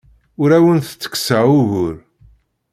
Ur 0.41 0.49
awent-ttekkseɣ 0.57 1.45
ugur. 1.59 1.95